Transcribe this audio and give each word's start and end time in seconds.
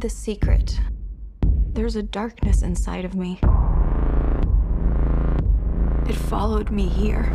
This 0.00 0.16
secret. 0.16 0.80
There's 1.74 1.94
a 1.94 2.02
darkness 2.02 2.62
inside 2.62 3.04
of 3.04 3.14
me. 3.14 3.38
It 6.08 6.14
followed 6.14 6.70
me 6.70 6.88
here. 6.88 7.30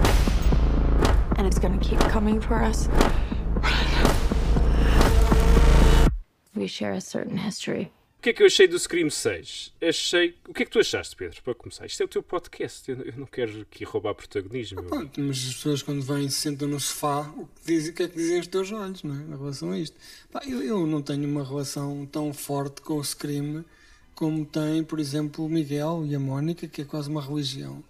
And 1.37 1.45
it's 1.45 1.59
gonna 1.59 1.77
keep 1.77 1.99
coming 1.99 2.41
for 2.41 2.55
us. 2.55 2.89
We 6.55 6.65
share 6.65 6.93
a 6.93 7.01
certain 7.01 7.37
history. 7.37 7.91
O 8.25 8.27
que 8.27 8.31
é 8.31 8.33
que 8.33 8.41
eu 8.41 8.47
achei 8.47 8.67
do 8.67 8.79
Scream 8.79 9.07
6? 9.07 9.71
Achei. 9.79 10.33
O 10.47 10.51
que 10.51 10.63
é 10.63 10.65
que 10.65 10.71
tu 10.71 10.79
achaste, 10.79 11.15
Pedro, 11.15 11.39
para 11.43 11.53
começar? 11.53 11.85
Isto 11.85 12.01
é 12.01 12.05
o 12.07 12.09
teu 12.09 12.23
podcast, 12.23 12.89
eu 12.89 13.13
não 13.17 13.27
quero 13.27 13.61
aqui 13.61 13.83
roubar 13.83 14.15
protagonismo. 14.15 14.79
eu- 14.79 14.83
Pronto, 14.85 15.21
mas 15.21 15.37
as 15.37 15.53
pessoas 15.53 15.83
quando 15.83 16.01
vêm 16.01 16.25
e 16.25 16.31
se 16.31 16.41
sentam 16.41 16.67
no 16.67 16.79
sofá, 16.79 17.31
o 17.37 17.45
que, 17.45 17.67
dizem, 17.67 17.91
o 17.91 17.93
que 17.93 18.01
é 18.01 18.07
que 18.07 18.15
dizem 18.15 18.39
os 18.39 18.47
teus 18.47 18.71
olhos, 18.71 19.03
não 19.03 19.13
é? 19.13 19.21
Em 19.21 19.37
relação 19.37 19.71
a 19.73 19.77
isto. 19.77 19.95
Pá, 20.31 20.41
eu, 20.43 20.59
eu 20.63 20.87
não 20.87 21.03
tenho 21.03 21.29
uma 21.29 21.43
relação 21.43 22.03
tão 22.07 22.33
forte 22.33 22.81
com 22.81 22.95
o 22.97 23.03
Scream 23.03 23.63
como 24.15 24.43
tem, 24.43 24.83
por 24.83 24.99
exemplo, 24.99 25.45
o 25.45 25.47
Miguel 25.49 26.03
e 26.07 26.15
a 26.15 26.19
Mónica, 26.19 26.67
que 26.67 26.81
é 26.81 26.85
quase 26.85 27.07
uma 27.11 27.21
religião. 27.21 27.83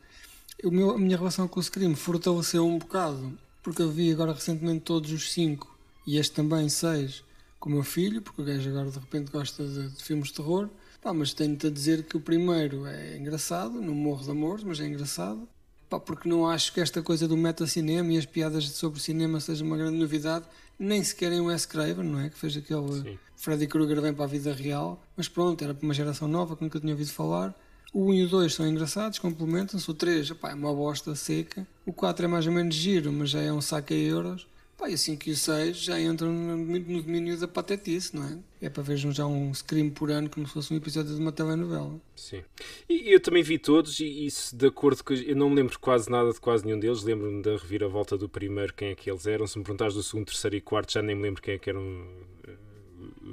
O 0.66 0.70
meu, 0.70 0.90
a 0.92 0.98
minha 0.98 1.16
relação 1.16 1.48
com 1.48 1.62
o 1.62 1.64
Scream 1.64 1.96
fortaleceu 1.96 2.68
um 2.68 2.78
bocado, 2.78 3.40
porque 3.64 3.82
eu 3.82 3.90
vi 3.90 4.12
agora 4.12 4.34
recentemente 4.34 4.82
todos 4.82 5.14
os 5.14 5.32
cinco, 5.32 5.74
e 6.06 6.18
este 6.18 6.36
também 6.36 6.68
seis, 6.68 7.24
com 7.66 7.70
o 7.70 7.74
meu 7.74 7.84
filho, 7.84 8.22
porque 8.22 8.44
o 8.44 8.46
gajo 8.46 8.70
agora 8.70 8.92
de 8.92 9.00
repente 9.00 9.32
gosta 9.32 9.66
de, 9.66 9.90
de 9.90 10.04
filmes 10.04 10.28
de 10.28 10.36
terror. 10.36 10.70
Pá, 11.02 11.12
mas 11.12 11.34
tenho-te 11.34 11.66
a 11.66 11.70
dizer 11.72 12.04
que 12.04 12.16
o 12.16 12.20
primeiro 12.20 12.86
é 12.86 13.18
engraçado, 13.18 13.82
não 13.82 13.96
morro 13.96 14.24
de 14.24 14.30
amores, 14.30 14.64
mas 14.64 14.80
é 14.80 14.86
engraçado. 14.86 15.48
Pá, 15.90 16.00
porque 16.00 16.30
não 16.30 16.48
acho 16.48 16.72
que 16.72 16.80
esta 16.80 17.02
coisa 17.02 17.28
do 17.28 17.36
meta-cinema 17.36 18.14
e 18.14 18.20
as 18.20 18.26
piadas 18.28 18.66
sobre 18.70 19.00
cinema 19.00 19.40
seja 19.40 19.66
uma 19.66 19.76
grande 19.76 19.98
novidade, 19.98 20.46
nem 20.78 21.04
sequer 21.04 21.34
em 21.34 21.42
Wes 21.42 21.66
Craven, 21.66 22.06
não 22.06 22.20
é? 22.20 22.30
Que 22.30 22.38
fez 22.38 22.56
aquele 22.56 23.02
Sim. 23.02 23.20
Freddy 23.36 23.66
Krueger 23.66 24.00
vem 24.00 24.14
para 24.14 24.26
a 24.26 24.28
vida 24.28 24.54
real, 24.54 25.04
mas 25.18 25.28
pronto, 25.28 25.64
era 25.64 25.74
para 25.74 25.84
uma 25.84 25.94
geração 25.94 26.28
nova 26.28 26.56
que 26.56 26.64
nunca 26.64 26.80
tinha 26.80 26.94
ouvido 26.94 27.12
falar. 27.12 27.56
O 27.92 28.12
1 28.12 28.14
e 28.14 28.24
o 28.26 28.30
2 28.30 28.54
são 28.54 28.68
engraçados, 28.68 29.18
complementam-se. 29.18 29.90
O 29.90 29.94
3 29.96 30.30
epá, 30.30 30.52
é 30.52 30.54
uma 30.54 30.72
bosta 30.72 31.16
seca. 31.16 31.66
O 31.84 31.92
4 31.92 32.26
é 32.26 32.28
mais 32.28 32.46
ou 32.46 32.54
menos 32.54 32.76
giro, 32.76 33.12
mas 33.12 33.32
já 33.32 33.42
é 33.42 33.52
um 33.52 33.62
saco 33.62 33.92
a 33.92 33.96
euros. 33.96 34.46
Pá, 34.78 34.90
e 34.90 34.94
assim 34.94 35.16
que 35.16 35.32
o 35.32 35.36
6 35.36 35.78
já 35.78 36.00
entram 36.00 36.34
no, 36.34 36.58
no 36.58 37.02
domínio 37.02 37.40
da 37.40 37.48
patetice, 37.48 38.14
não 38.14 38.26
é? 38.28 38.38
É 38.62 38.70
para 38.70 38.84
ver 38.84 38.98
já 38.98 39.26
um 39.26 39.54
scream 39.54 39.90
por 39.90 40.12
ano 40.12 40.30
como 40.30 40.46
se 40.46 40.54
fosse 40.54 40.74
um 40.74 40.78
episódio 40.78 41.16
de 41.16 41.22
uma 41.22 41.32
telenovela. 41.32 41.96
Sim. 42.16 42.44
E 42.90 43.14
eu 43.14 43.20
também 43.22 43.42
vi 43.42 43.58
todos, 43.58 44.00
e 44.02 44.26
isso 44.26 44.56
de 44.56 44.68
acordo 44.68 45.02
com. 45.04 45.14
Eu 45.14 45.36
não 45.36 45.50
me 45.50 45.56
lembro 45.56 45.80
quase 45.80 46.10
nada 46.10 46.32
de 46.32 46.40
quase 46.42 46.66
nenhum 46.66 46.80
deles. 46.80 47.04
Lembro-me 47.04 47.42
da 47.42 47.52
reviravolta 47.52 48.18
do 48.18 48.28
primeiro, 48.28 48.74
quem 48.74 48.90
é 48.90 48.96
que 48.96 49.10
eles 49.10 49.26
eram. 49.26 49.48
Se 49.48 49.58
me 49.58 49.64
perguntares 49.64 49.94
do 49.94 50.04
segundo, 50.04 50.26
terceiro 50.26 50.56
e 50.58 50.62
quarto, 50.62 50.92
já 50.92 51.02
nem 51.02 51.16
me 51.16 51.24
lembro 51.24 51.42
quem 51.42 51.54
é 51.54 51.58
que 51.58 51.70
eram 51.70 52.06
eh, 52.46 52.52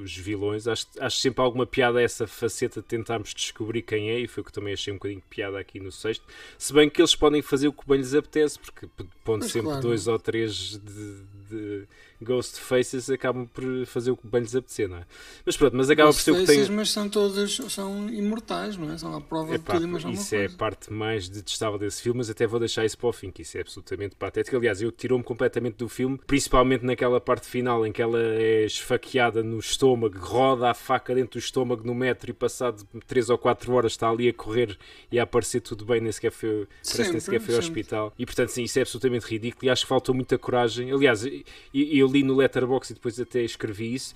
os 0.02 0.16
vilões. 0.16 0.68
Acho, 0.68 0.86
acho 1.00 1.16
sempre 1.18 1.42
alguma 1.42 1.66
piada 1.66 2.00
essa 2.00 2.26
faceta 2.26 2.80
de 2.80 2.86
tentarmos 2.86 3.34
descobrir 3.34 3.82
quem 3.82 4.10
é, 4.10 4.20
e 4.20 4.28
foi 4.28 4.42
o 4.42 4.44
que 4.44 4.52
também 4.52 4.72
achei 4.72 4.92
um 4.92 4.96
bocadinho 4.96 5.20
de 5.20 5.26
piada 5.26 5.58
aqui 5.58 5.80
no 5.80 5.90
sexto. 5.90 6.24
Se 6.58 6.72
bem 6.72 6.88
que 6.88 7.00
eles 7.00 7.14
podem 7.14 7.42
fazer 7.42 7.68
o 7.68 7.72
que 7.72 7.86
bem 7.86 7.98
lhes 7.98 8.14
apetece, 8.14 8.58
porque 8.58 8.86
pondo 9.24 9.42
Mas 9.42 9.52
sempre 9.52 9.68
claro. 9.68 9.82
dois 9.82 10.06
ou 10.06 10.18
três 10.18 10.78
de, 10.78 11.31
de 11.52 11.86
Ghost 12.22 12.58
Faces, 12.60 13.10
acabam 13.10 13.46
por 13.46 13.64
fazer 13.86 14.10
o 14.10 14.16
que 14.16 14.26
bem 14.26 14.40
lhes 14.40 14.54
apetecer, 14.54 14.88
não 14.88 14.98
é? 14.98 15.06
Mas 15.44 15.56
pronto, 15.56 15.76
mas 15.76 15.90
acaba 15.90 16.12
por 16.12 16.20
ser 16.20 16.30
o 16.30 16.34
que 16.36 16.46
tem. 16.46 16.56
Faces, 16.56 16.70
mas 16.70 16.90
são 16.90 17.08
todos 17.08 17.56
são 17.68 18.08
imortais, 18.08 18.76
não 18.76 18.92
é? 18.92 18.98
São 18.98 19.14
a 19.14 19.20
prova 19.20 19.54
Epá, 19.54 19.74
de 19.74 19.78
tudo 19.78 19.88
e 19.88 19.92
mais 19.92 20.04
alguma 20.04 20.22
isso 20.22 20.34
é 20.34 20.46
a 20.46 20.50
parte 20.50 20.92
mais 20.92 21.28
detestável 21.28 21.78
desse 21.78 22.02
filme, 22.02 22.18
mas 22.18 22.30
até 22.30 22.46
vou 22.46 22.58
deixar 22.58 22.84
isso 22.84 22.96
para 22.98 23.08
o 23.08 23.12
fim, 23.12 23.30
que 23.30 23.42
isso 23.42 23.58
é 23.58 23.60
absolutamente 23.60 24.14
patético. 24.16 24.56
Aliás, 24.56 24.80
eu 24.80 24.92
tirou-me 24.92 25.24
completamente 25.24 25.76
do 25.76 25.88
filme, 25.88 26.18
principalmente 26.26 26.84
naquela 26.84 27.20
parte 27.20 27.46
final 27.46 27.86
em 27.86 27.92
que 27.92 28.00
ela 28.00 28.18
é 28.20 28.64
esfaqueada 28.64 29.42
no 29.42 29.58
estômago, 29.58 30.18
roda 30.18 30.70
a 30.70 30.74
faca 30.74 31.14
dentro 31.14 31.32
do 31.32 31.42
estômago 31.42 31.84
no 31.84 31.94
metro 31.94 32.30
e 32.30 32.32
passado 32.32 32.86
3 33.06 33.30
ou 33.30 33.38
4 33.38 33.72
horas 33.72 33.92
está 33.92 34.08
ali 34.08 34.28
a 34.28 34.32
correr 34.32 34.78
e 35.10 35.18
a 35.18 35.22
aparecer 35.22 35.60
tudo 35.60 35.84
bem, 35.84 36.00
nem 36.00 36.12
sequer 36.12 36.30
foi, 36.30 36.66
parece 36.84 37.10
nem 37.10 37.20
sequer 37.20 37.40
foi 37.40 37.54
ao 37.54 37.60
hospital. 37.60 38.12
E 38.18 38.26
portanto, 38.26 38.48
sim, 38.48 38.62
isso 38.62 38.78
é 38.78 38.82
absolutamente 38.82 39.26
ridículo 39.26 39.66
e 39.66 39.70
acho 39.70 39.82
que 39.82 39.88
faltou 39.88 40.14
muita 40.14 40.38
coragem. 40.38 40.90
Aliás, 40.92 41.24
eu 41.74 42.06
li 42.12 42.22
no 42.22 42.34
Letterboxd 42.34 42.92
e 42.92 42.94
depois 42.94 43.18
até 43.18 43.40
escrevi 43.42 43.94
isso. 43.94 44.14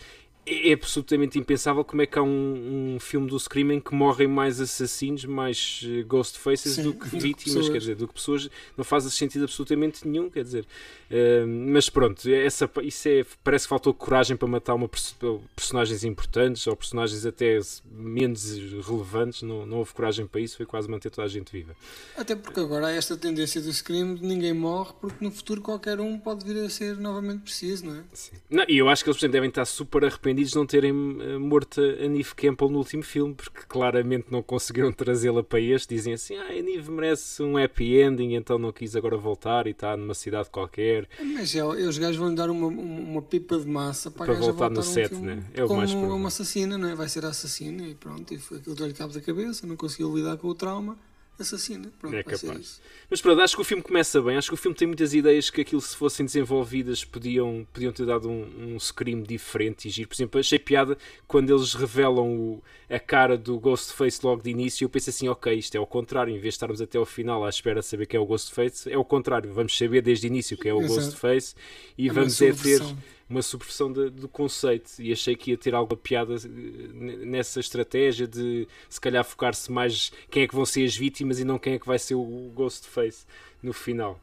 É 0.48 0.72
absolutamente 0.72 1.36
impensável 1.40 1.84
como 1.84 2.02
é 2.02 2.06
que 2.06 2.16
há 2.16 2.22
um, 2.22 2.94
um 2.94 3.00
filme 3.00 3.28
do 3.28 3.36
Scream 3.38 3.72
em 3.72 3.80
que 3.80 3.92
morrem 3.92 4.28
mais 4.28 4.60
assassinos, 4.60 5.24
mais 5.24 5.80
eh, 5.84 6.02
ghost 6.04 6.38
faces 6.38 6.74
Sim, 6.76 6.84
do 6.84 6.94
que 6.94 7.10
que 7.10 7.18
vítimas, 7.18 7.54
pessoas. 7.54 7.68
quer 7.68 7.78
dizer, 7.78 7.96
do 7.96 8.06
que 8.06 8.14
pessoas, 8.14 8.48
não 8.76 8.84
faz 8.84 9.02
sentido 9.12 9.42
absolutamente 9.42 10.06
nenhum, 10.06 10.30
quer 10.30 10.44
dizer. 10.44 10.64
Eh, 11.10 11.44
mas 11.44 11.90
pronto, 11.90 12.30
essa, 12.30 12.70
isso 12.84 13.08
é, 13.08 13.26
parece 13.42 13.64
que 13.64 13.70
faltou 13.70 13.92
coragem 13.92 14.36
para 14.36 14.46
matar 14.46 14.74
uma 14.74 14.88
perso- 14.88 15.16
personagens 15.56 16.04
importantes 16.04 16.64
ou 16.68 16.76
personagens 16.76 17.26
até 17.26 17.58
menos 17.90 18.56
relevantes, 18.86 19.42
não, 19.42 19.66
não 19.66 19.78
houve 19.78 19.94
coragem 19.94 20.28
para 20.28 20.40
isso, 20.40 20.56
foi 20.58 20.66
quase 20.66 20.88
manter 20.88 21.10
toda 21.10 21.24
a 21.26 21.28
gente 21.28 21.50
viva. 21.50 21.74
Até 22.16 22.36
porque 22.36 22.60
agora 22.60 22.86
há 22.86 22.92
esta 22.92 23.16
tendência 23.16 23.60
do 23.60 23.72
scream 23.72 24.14
de 24.14 24.22
ninguém 24.24 24.52
morre, 24.52 24.92
porque 25.00 25.24
no 25.24 25.32
futuro 25.32 25.60
qualquer 25.60 25.98
um 25.98 26.16
pode 26.20 26.44
vir 26.44 26.64
a 26.64 26.70
ser 26.70 26.96
novamente 26.98 27.40
preciso, 27.40 27.86
não 27.86 27.96
é? 27.96 28.04
Não, 28.48 28.64
e 28.68 28.78
eu 28.78 28.88
acho 28.88 29.02
que 29.02 29.10
eles 29.10 29.16
portanto, 29.18 29.32
devem 29.32 29.48
estar 29.48 29.64
super 29.64 30.04
arrependidos 30.04 30.35
não 30.54 30.66
terem 30.66 30.91
eh, 30.91 31.38
morto 31.38 31.80
a 31.80 32.08
Neve 32.08 32.34
Campbell 32.34 32.70
no 32.70 32.78
último 32.78 33.02
filme, 33.02 33.34
porque 33.34 33.60
claramente 33.69 34.26
não 34.30 34.42
conseguiram 34.42 34.92
trazê-la 34.94 35.42
para 35.42 35.60
este. 35.60 35.94
Dizem 35.94 36.14
assim: 36.14 36.36
ah, 36.36 36.48
a 36.48 36.62
Neve 36.62 36.91
merece 36.91 37.42
um 37.42 37.56
happy 37.56 38.00
ending, 38.00 38.34
então 38.34 38.58
não 38.58 38.72
quis 38.72 38.96
agora 38.96 39.16
voltar 39.16 39.66
e 39.66 39.70
está 39.70 39.96
numa 39.96 40.14
cidade 40.14 40.50
qualquer. 40.50 41.08
Mas 41.20 41.54
é, 41.54 41.64
os 41.64 41.98
gajos 41.98 42.16
vão 42.16 42.30
lhe 42.30 42.36
dar 42.36 42.50
uma, 42.50 42.66
uma, 42.66 43.22
pipa 43.22 43.58
de 43.58 43.66
massa 43.66 44.10
para, 44.10 44.26
Para 44.26 44.34
voltar 44.34 44.70
no 44.70 44.76
voltar 44.76 44.91
um 44.91 44.94
set, 44.94 45.08
filme 45.08 45.26
né? 45.26 45.44
É 45.54 45.64
o 45.64 45.66
como 45.66 45.78
mais 45.78 45.91
provável. 45.91 46.16
uma 46.16 46.28
assassina, 46.28 46.78
não 46.78 46.88
é? 46.88 46.94
Vai 46.94 47.08
ser 47.08 47.25
assassina 47.25 47.86
e 47.86 47.94
pronto, 47.94 48.32
e 48.32 48.38
foi 48.38 48.58
aquilo 48.58 48.75
deu-lhe 48.75 48.94
cabo 48.94 49.12
da 49.12 49.20
cabeça, 49.20 49.66
não 49.66 49.76
conseguiu 49.76 50.14
lidar 50.14 50.36
com 50.36 50.48
o 50.48 50.54
trauma, 50.54 50.98
assassina, 51.42 51.92
pronto, 51.98 52.14
É 52.16 52.22
capaz. 52.22 52.80
Mas 53.08 53.20
pronto, 53.20 53.41
acho 53.41 53.54
que 53.54 53.62
o 53.62 53.64
filme 53.64 53.82
começa 53.82 54.20
bem. 54.20 54.36
Acho 54.36 54.48
que 54.48 54.54
o 54.54 54.56
filme 54.56 54.76
tem 54.76 54.86
muitas 54.88 55.14
ideias 55.14 55.48
que 55.50 55.60
aquilo, 55.60 55.80
se 55.80 55.97
fossem 55.97 56.26
desenvolvidas, 56.26 57.04
podiam, 57.04 57.66
podiam 57.72 57.92
ter 57.92 58.04
dado 58.06 58.28
um, 58.28 58.74
um 58.74 58.80
scream 58.80 59.22
diferente 59.22 59.86
e 59.86 59.91
giro. 59.91 60.08
Por 60.08 60.14
exemplo, 60.14 60.41
achei 60.41 60.58
piada 60.58 60.96
quando 61.26 61.50
eles 61.54 61.75
revelam 61.75 62.26
o- 62.36 62.62
a 62.91 62.98
cara 62.98 63.36
do 63.38 63.58
Ghostface 63.60 64.20
logo 64.25 64.42
de 64.42 64.50
início. 64.50 64.84
Eu 64.84 64.88
pensei 64.88 65.10
assim, 65.10 65.28
ok, 65.28 65.52
isto 65.54 65.75
é 65.75 65.78
ao 65.78 65.86
contrário. 65.86 66.30
Em 66.32 66.38
vez 66.38 66.54
de 66.54 66.56
estarmos 66.56 66.80
até 66.80 66.98
ao 66.98 67.06
final 67.06 67.44
à 67.44 67.48
espera 67.48 67.80
de 67.80 67.86
saber 67.86 68.06
quem 68.06 68.19
é 68.19 68.20
o 68.20 68.26
Ghostface, 68.26 68.91
é 68.91 68.98
o 68.98 69.04
contrário. 69.04 69.52
Vamos 69.52 69.76
saber 69.76 70.02
desde 70.02 70.26
o 70.26 70.28
início 70.28 70.56
quem 70.56 70.70
é 70.70 70.75
o 70.75 70.80
Exato. 70.80 71.00
Ghostface 71.00 71.54
e 71.96 72.08
É 72.08 72.12
vamos 72.12 72.41
é 72.42 72.52
ter. 72.52 72.82
Uma 73.28 73.42
subversão 73.42 73.92
de- 73.92 74.10
do 74.10 74.28
conceito 74.28 74.91
e 75.00 75.12
achei 75.12 75.34
que 75.34 75.50
ia 75.50 75.56
ter 75.56 75.75
alguma 75.75 75.97
piada 75.97 76.34
eh, 76.34 77.26
nessa 77.26 77.59
estratégia 77.60 78.26
de 78.26 78.69
se 78.88 79.00
calhar 79.00 79.25
focar-se 79.25 79.70
mais 79.70 80.12
quem 80.31 80.44
é 80.44 80.48
que 80.48 80.54
vão 80.54 80.64
ser 80.64 80.84
as 80.84 80.97
vítimas 80.97 81.41
e 81.41 81.44
não 81.44 81.59
quem 81.59 81.75
é 81.75 81.78
que 81.78 81.87
vai 81.87 81.98
ser 81.98 82.14
o 82.14 82.53
Ghostface 82.54 83.26
no 83.62 83.72
final. 83.72 84.20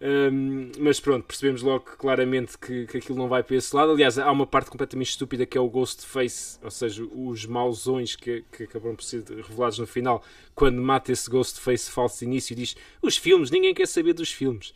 Hum, 0.00 0.70
mas 0.78 1.00
pronto, 1.00 1.24
percebemos 1.24 1.62
logo 1.62 1.84
claramente 1.96 2.58
que, 2.58 2.86
que 2.86 2.98
aquilo 2.98 3.16
não 3.16 3.28
vai 3.28 3.42
para 3.42 3.56
esse 3.56 3.74
lado. 3.74 3.92
Aliás, 3.92 4.18
há 4.18 4.30
uma 4.30 4.46
parte 4.46 4.70
completamente 4.70 5.08
estúpida 5.10 5.46
que 5.46 5.56
é 5.56 5.60
o 5.60 5.68
Ghostface, 5.68 6.58
ou 6.62 6.70
seja, 6.70 7.04
os 7.04 7.46
mausões 7.46 8.14
que, 8.14 8.44
que 8.52 8.64
acabam 8.64 8.94
por 8.94 9.02
ser 9.04 9.24
revelados 9.24 9.78
no 9.78 9.86
final, 9.86 10.22
quando 10.54 10.82
mata 10.82 11.10
esse 11.10 11.30
Ghostface 11.30 11.90
falso 11.90 12.18
de 12.18 12.24
início 12.26 12.52
e 12.52 12.56
diz 12.56 12.76
os 13.00 13.16
filmes, 13.16 13.50
ninguém 13.50 13.72
quer 13.72 13.86
saber 13.86 14.12
dos 14.12 14.30
filmes 14.30 14.74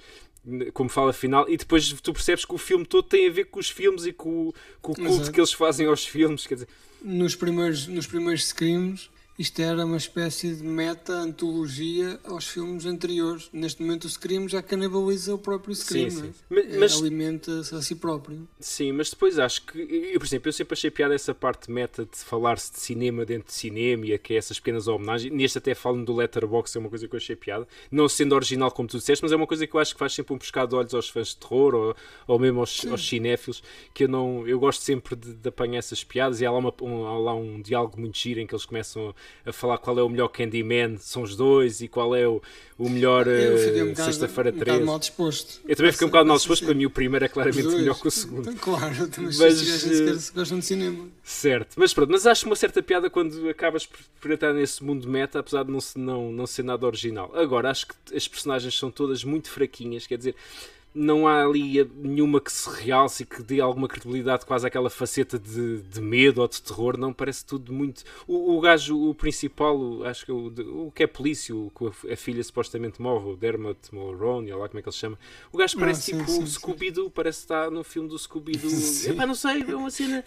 como 0.73 0.89
fala 0.91 1.13
final, 1.13 1.49
e 1.49 1.57
depois 1.57 1.93
tu 2.01 2.13
percebes 2.13 2.45
que 2.45 2.55
o 2.55 2.59
filme 2.59 2.85
todo 2.87 3.03
tem 3.05 3.29
a 3.29 3.31
ver 3.31 3.45
com 3.47 3.59
os 3.61 3.69
filmes 3.71 4.07
e 4.07 4.13
com, 4.13 4.49
o- 4.49 4.55
com 4.81 4.93
o 4.93 4.95
culto 4.97 5.13
Exato. 5.13 5.33
que 5.33 5.41
eles 5.41 5.53
fazem 5.53 5.87
aos 5.87 6.05
filmes. 6.07 6.47
Quer 6.47 6.55
dizer, 6.55 6.69
Nos 7.01 7.35
primeiros, 7.37 7.87
nos 7.87 8.07
primeiros 8.07 8.47
screams, 8.49 9.09
isto 9.39 9.61
era 9.61 9.85
uma 9.87 9.97
espécie 9.97 10.55
de 10.57 10.63
meta-antologia 10.65 12.19
aos 12.25 12.47
filmes 12.47 12.85
anteriores. 12.87 13.49
Neste 13.53 13.81
momento 13.83 14.05
o 14.05 14.09
Scream 14.09 14.49
já 14.49 14.63
canibaliza 14.63 15.35
o 15.35 15.39
próprio 15.39 15.75
Scream, 15.75 16.11
Sim, 16.11 16.19
é? 16.19 16.23
sim. 16.23 16.35
Mas- 16.51 16.65
É, 16.69 16.79
mas- 16.79 16.99
Alimenta-se 17.01 17.75
a 17.75 17.81
si 17.83 17.95
próprio. 17.95 18.49
Sim, 18.59 18.93
mas 18.93 19.11
depois 19.11 19.39
acho 19.39 19.65
que, 19.67 19.79
eu, 20.13 20.19
por 20.19 20.27
exemplo, 20.27 20.49
eu 20.49 20.53
sempre 20.53 20.75
achei 20.75 20.91
piada 20.91 21.15
essa 21.15 21.35
parte 21.35 21.71
meta 21.71 22.05
de 22.05 22.19
falar-se 22.19 22.73
de 22.73 22.81
cinema 22.81 23.25
dentro 23.25 23.49
de 23.49 23.55
cinema 23.55 24.07
e 24.07 24.19
que 24.19 24.35
é 24.35 24.37
essas 24.37 24.59
pequenas 24.59 24.89
homenagens. 24.89 25.33
Neste 25.33 25.59
até 25.59 25.75
falo 25.75 26.05
do 26.05 26.15
Letterboxd, 26.17 26.77
é 26.77 26.81
uma 26.81 26.89
coisa 26.91 27.07
que 27.07 27.15
eu 27.15 27.19
achei 27.19 27.37
piada. 27.37 27.67
Não 27.91 28.09
sendo 28.09 28.35
original 28.35 28.71
como 28.73 28.89
tu 28.89 28.99
disseste, 28.99 29.23
mas 29.23 29.33
é 29.33 29.37
uma 29.37 29.47
coisa 29.47 29.67
que 29.67 29.75
eu 29.75 29.81
acho 29.81 29.95
que 29.95 29.99
faz 29.99 30.13
sempre 30.15 30.35
um 30.35 30.39
pescado 30.39 30.71
de 30.71 30.75
olhos 30.77 30.95
aos 30.95 31.09
fãs 31.09 31.29
de 31.29 31.37
terror 31.37 31.75
ou, 31.75 31.97
ou 32.27 32.39
mesmo 32.39 32.61
aos, 32.61 32.85
aos 32.87 33.07
cinéfilos, 33.09 33.63
que 33.95 34.05
eu 34.05 34.09
não, 34.09 34.47
eu 34.49 34.59
gosto 34.59 34.81
sempre 34.83 35.15
de, 35.15 35.35
de 35.35 35.49
apanhar 35.49 35.79
essas 35.79 36.03
piadas 36.03 36.41
e 36.41 36.47
há 36.47 36.51
lá, 36.51 36.59
uma- 36.59 36.75
um, 36.83 37.07
há 37.07 37.19
lá 37.19 37.35
um 37.35 37.63
diálogo 37.63 38.01
muito 38.01 38.19
giro 38.19 38.41
em 38.41 38.47
que 38.47 38.55
eles 38.55 38.65
começam 38.67 39.11
a 39.11 39.15
falar 39.53 39.79
qual 39.79 39.99
é 39.99 40.03
o 40.03 40.09
melhor 40.09 40.29
Candyman, 40.29 40.97
são 40.99 41.23
os 41.23 41.37
dois, 41.37 41.81
e 41.81 41.89
qual 41.89 42.15
é 42.15 42.27
o, 42.27 42.43
o 42.79 42.89
melhor 42.89 43.27
um 43.27 43.91
bocado, 43.91 44.05
Sexta-feira 44.05 44.51
um 44.51 44.53
bocado 44.53 44.71
13. 44.71 44.85
mal 44.85 44.99
disposto. 44.99 45.61
Eu 45.67 45.77
também 45.77 45.93
fiquei 45.93 46.07
um 46.07 46.11
bocado 46.11 46.29
mal 46.29 46.37
disposto, 46.37 46.65
para 46.65 46.75
mim 46.75 46.87
o 46.87 46.91
primeiro 46.91 47.25
é 47.25 47.29
claramente 47.29 47.69
melhor 47.69 48.01
que 48.01 48.09
o 48.09 48.11
segundo. 48.11 48.51
Então, 48.51 48.55
claro, 48.55 48.95
mas, 49.19 49.41
eh, 49.41 50.19
se 50.19 50.33
gostam 50.33 50.59
de 50.59 50.65
cinema. 50.65 51.09
Certo, 51.23 51.75
mas 51.77 51.93
pronto, 51.93 52.11
mas 52.11 52.27
acho 52.27 52.47
uma 52.47 52.57
certa 52.57 52.83
piada 52.83 53.11
quando 53.11 53.49
acabas 53.49 53.87
por, 53.87 53.99
por 54.21 54.31
entrar 54.31 54.53
nesse 54.53 54.83
mundo 54.83 55.09
meta, 55.09 55.39
apesar 55.39 55.65
de 55.65 55.71
não, 55.71 55.81
não, 55.97 56.33
não 56.33 56.47
ser 56.47 56.63
nada 56.63 56.87
original. 56.87 57.31
Agora, 57.35 57.71
acho 57.71 57.87
que 57.89 58.17
as 58.17 58.29
personagens 58.29 58.79
são 58.79 58.91
todas 58.91 59.25
muito 59.25 59.51
fraquinhas, 59.51 60.07
quer 60.07 60.19
dizer, 60.19 60.35
não 60.95 61.29
há 61.29 61.45
ali 61.45 61.85
nenhuma 61.97 62.41
que 62.41 62.51
se 62.51 62.69
realce 62.69 63.23
e 63.23 63.27
que 63.27 63.43
dê 63.43 63.61
alguma 63.61 63.87
credibilidade 63.87 64.47
quase 64.47 64.67
àquela 64.67 64.91
faceta 64.91 65.39
de, 65.39 65.83
de 65.83 66.01
medo 66.01 66.41
ou 66.41 66.49
de 66.49 66.61
terror, 66.61 66.97
não, 66.97 67.13
parece 67.13 67.45
tudo 67.45 67.73
muito... 67.73 68.03
O, 68.27 68.57
o 68.57 68.61
gajo, 68.61 68.99
o 69.09 69.15
principal, 69.15 69.79
o, 69.79 70.05
acho 70.05 70.25
que 70.25 70.31
é 70.31 70.35
o, 70.35 70.87
o 70.87 70.93
que 70.93 71.03
é 71.03 71.07
polício, 71.07 71.71
que 71.77 72.13
a 72.13 72.17
filha 72.17 72.43
supostamente 72.43 73.01
morre, 73.01 73.31
o 73.31 73.37
Dermot 73.37 73.79
Mulroney, 73.93 74.53
ou 74.53 74.61
lá 74.61 74.69
como 74.69 74.79
é 74.79 74.83
que 74.83 74.89
ele 74.89 74.95
se 74.95 75.01
chama, 75.01 75.19
o 75.53 75.57
gajo 75.57 75.79
parece 75.79 76.13
Ah, 76.13 76.17
sim, 76.17 76.19
tipo 76.19 76.31
sim, 76.31 76.47
Scooby-Doo, 76.47 77.11
parece 77.11 77.41
estar 77.41 77.71
no 77.71 77.85
filme 77.85 78.09
do 78.09 78.19
Scooby-Doo. 78.19 78.71
Não 79.29 79.35
sei, 79.35 79.63
é 79.63 79.77
uma 79.77 79.91
cena... 79.91 80.25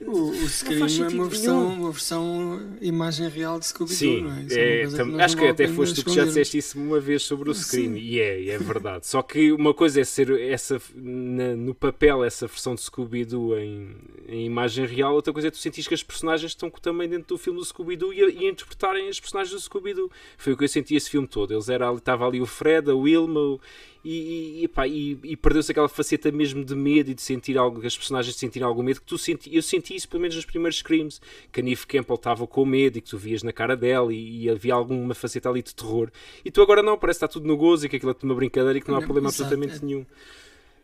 O, 0.00 0.30
o 0.30 0.48
Scream 0.48 0.86
é 0.86 1.08
uma 1.08 1.28
versão, 1.28 1.68
nenhum. 1.68 1.80
uma 1.82 1.90
versão 1.92 2.76
imagem 2.80 3.28
real 3.28 3.58
de 3.58 3.66
Scooby-Doo, 3.66 3.96
Sim, 3.96 4.20
não 4.22 4.32
é? 4.36 4.46
É, 4.82 4.88
tam- 4.88 5.06
nós 5.06 5.20
acho 5.22 5.36
que 5.36 5.46
até 5.46 5.68
foste 5.68 5.94
tu 6.02 6.04
que 6.10 6.14
já 6.14 6.24
disseste 6.24 6.58
isso 6.58 6.78
uma 6.78 7.00
vez 7.00 7.22
sobre 7.22 7.48
o 7.50 7.54
Scream, 7.54 7.92
Sim. 7.94 7.98
e 7.98 8.20
é, 8.20 8.48
é 8.48 8.58
verdade. 8.58 9.06
Só 9.06 9.22
que 9.22 9.52
uma 9.52 9.72
coisa 9.72 10.00
é 10.00 10.04
ser 10.04 10.30
essa, 10.40 10.80
na- 10.94 11.54
no 11.56 11.74
papel 11.74 12.24
essa 12.24 12.46
versão 12.46 12.74
de 12.74 12.82
Scooby-Doo 12.82 13.56
em, 13.58 13.96
em 14.28 14.44
imagem 14.46 14.84
real, 14.86 15.14
outra 15.14 15.32
coisa 15.32 15.48
é 15.48 15.50
tu 15.50 15.58
sentir 15.58 15.86
que 15.86 15.94
as 15.94 16.02
personagens 16.02 16.50
estão 16.52 16.70
também 16.70 17.08
dentro 17.08 17.28
do 17.34 17.38
filme 17.38 17.58
do 17.58 17.64
Scooby-Doo 17.64 18.12
e, 18.12 18.22
a- 18.22 18.28
e 18.28 18.48
interpretarem 18.48 19.08
as 19.08 19.18
personagens 19.20 19.54
do 19.54 19.60
Scooby-Doo. 19.60 20.10
Foi 20.36 20.52
o 20.52 20.56
que 20.56 20.64
eu 20.64 20.68
senti 20.68 20.94
esse 20.96 21.08
filme 21.08 21.26
todo. 21.28 21.52
Eles 21.54 21.68
era, 21.68 21.88
ali- 21.88 21.98
estava 21.98 22.26
ali 22.26 22.40
o 22.40 22.46
Fred, 22.46 22.90
a 22.90 22.94
Wilma, 22.94 23.40
o- 23.40 23.60
e, 24.04 24.60
e, 24.60 24.64
epá, 24.64 24.86
e- 24.86 25.18
e 25.22 25.36
perdeu-se 25.36 25.70
aquela 25.72 25.88
faceta 25.88 26.30
mesmo 26.30 26.64
de 26.64 26.74
medo 26.74 27.10
e 27.10 27.14
de 27.14 27.22
sentir 27.22 27.56
algo, 27.56 27.84
as 27.86 27.96
personagens 27.96 28.36
sentirem 28.36 28.66
algum 28.68 28.82
medo 28.82 29.00
que 29.00 29.06
tu 29.06 29.16
senti, 29.16 29.54
eu 29.54 29.62
senti 29.62 29.94
isso 29.96 30.08
pelo 30.08 30.20
menos 30.20 30.36
nos 30.36 30.44
primeiros 30.44 30.76
Screams, 30.78 31.20
que 31.50 31.60
a 31.60 31.62
Neve 31.62 31.86
Campbell 31.86 32.16
estava 32.16 32.46
com 32.46 32.64
medo 32.66 32.98
e 32.98 33.00
que 33.00 33.08
tu 33.10 33.16
vias 33.18 33.42
na 33.42 33.52
cara 33.52 33.76
dela 33.76 34.12
e, 34.12 34.42
e 34.44 34.50
havia 34.50 34.74
alguma 34.74 35.14
faceta 35.14 35.48
ali 35.48 35.62
de 35.62 35.74
terror. 35.74 36.10
E 36.44 36.50
tu 36.50 36.60
agora 36.62 36.82
não, 36.82 36.98
parece 36.98 37.18
que 37.18 37.24
está 37.24 37.32
tudo 37.32 37.46
no 37.46 37.56
gozo 37.56 37.86
e 37.86 37.88
que 37.88 37.96
aquilo 37.96 38.10
é 38.10 38.14
tudo 38.14 38.24
uma 38.30 38.34
brincadeira 38.34 38.78
e 38.78 38.80
que 38.80 38.88
não 38.88 38.96
há 38.98 39.02
É, 39.02 39.04
problema 39.04 39.28
exato, 39.28 39.44
absolutamente 39.54 39.82
é- 39.82 39.86
nenhum. 39.86 40.06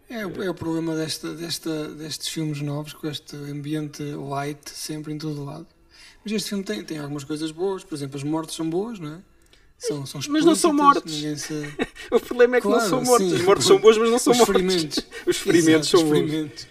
É, 0.09 0.27
o- 0.27 0.43
é 0.43 0.51
o 0.51 0.55
problema 0.55 0.97
desta, 0.97 1.33
desta, 1.35 1.89
destes 1.95 2.29
filmes 2.29 2.61
novos, 2.61 2.93
com 2.95 3.07
este 3.07 3.37
ambiente 3.37 4.03
light 4.03 4.69
sempre 4.71 5.13
em 5.13 5.19
todo 5.19 5.45
lado. 5.45 5.67
Mas 6.25 6.33
este 6.33 6.49
filme 6.49 6.65
tem, 6.65 6.83
tem 6.83 6.99
algumas 6.99 7.23
coisas 7.25 7.51
boas, 7.53 7.85
por 7.85 7.95
exemplo, 7.95 8.17
as 8.17 8.23
mortes 8.25 8.57
são 8.57 8.69
boas, 8.69 8.99
não 8.99 9.15
é? 9.15 9.19
São, 9.81 10.05
são 10.05 10.21
Mas 10.29 10.45
não 10.45 10.55
são. 10.55 10.73
Ninguém 10.75 11.37
se... 11.37 11.55
O 12.13 12.21
problema 12.21 12.57
é 12.57 12.61
que 12.61 12.67
não 12.67 12.75
Claro, 12.75 12.91
são 12.91 13.03
mortos. 13.03 13.29
sim. 13.31 13.35
As 13.37 13.43
mortes 13.43 13.67
são 13.67 13.79
boas, 13.79 13.97
mas 13.99 14.11
não 14.11 14.19
são 14.19 14.33
Os 14.33 14.39
mortos. 14.39 14.55
ferimentos. 14.55 14.99
Os 15.27 15.37
ferimentos 15.39 15.69
Exato, 15.71 15.87
são 15.87 16.03
os 16.05 16.31
bons. 16.31 16.69